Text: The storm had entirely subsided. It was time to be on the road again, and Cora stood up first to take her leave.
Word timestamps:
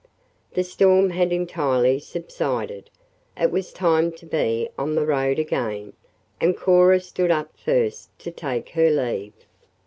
The 0.53 0.63
storm 0.63 1.11
had 1.11 1.31
entirely 1.31 1.99
subsided. 1.99 2.89
It 3.39 3.51
was 3.51 3.71
time 3.71 4.11
to 4.13 4.25
be 4.25 4.67
on 4.75 4.95
the 4.95 5.05
road 5.05 5.37
again, 5.37 5.93
and 6.39 6.57
Cora 6.57 6.99
stood 6.99 7.29
up 7.29 7.51
first 7.55 8.09
to 8.17 8.31
take 8.31 8.69
her 8.69 8.89
leave. 8.89 9.33